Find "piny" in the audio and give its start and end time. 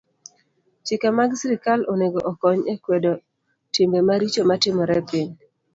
5.09-5.31